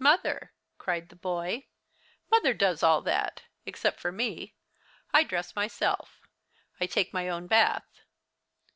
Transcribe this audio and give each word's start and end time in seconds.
"Mother," 0.00 0.54
cried 0.76 1.08
the 1.08 1.14
boy. 1.14 1.68
"Mother 2.32 2.52
does 2.52 2.82
all 2.82 3.00
that 3.02 3.44
except 3.64 4.00
for 4.00 4.10
me. 4.10 4.56
I 5.14 5.22
dress 5.22 5.54
myself 5.54 6.20
I 6.80 6.86
take 6.86 7.12
my 7.12 7.28
own 7.28 7.46
bath. 7.46 8.00